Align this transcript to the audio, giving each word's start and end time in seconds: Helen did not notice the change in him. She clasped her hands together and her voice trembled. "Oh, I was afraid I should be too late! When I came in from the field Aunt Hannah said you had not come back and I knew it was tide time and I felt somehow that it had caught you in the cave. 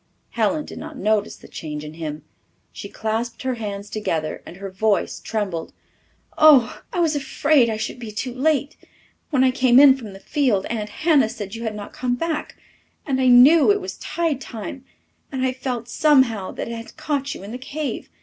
Helen 0.31 0.65
did 0.65 0.79
not 0.79 0.97
notice 0.97 1.35
the 1.35 1.47
change 1.47 1.83
in 1.83 1.93
him. 1.93 2.23
She 2.71 2.89
clasped 2.89 3.43
her 3.43 3.53
hands 3.53 3.87
together 3.87 4.41
and 4.47 4.57
her 4.57 4.71
voice 4.71 5.19
trembled. 5.19 5.73
"Oh, 6.39 6.81
I 6.91 6.99
was 6.99 7.15
afraid 7.15 7.69
I 7.69 7.77
should 7.77 7.99
be 7.99 8.11
too 8.11 8.33
late! 8.33 8.75
When 9.29 9.43
I 9.43 9.51
came 9.51 9.79
in 9.79 9.95
from 9.95 10.13
the 10.13 10.19
field 10.19 10.65
Aunt 10.71 10.89
Hannah 10.89 11.29
said 11.29 11.53
you 11.53 11.61
had 11.65 11.75
not 11.75 11.93
come 11.93 12.15
back 12.15 12.55
and 13.05 13.21
I 13.21 13.27
knew 13.27 13.69
it 13.71 13.79
was 13.79 13.97
tide 13.99 14.41
time 14.41 14.85
and 15.31 15.45
I 15.45 15.53
felt 15.53 15.87
somehow 15.87 16.51
that 16.53 16.67
it 16.67 16.73
had 16.75 16.97
caught 16.97 17.35
you 17.35 17.43
in 17.43 17.51
the 17.51 17.59
cave. 17.59 18.09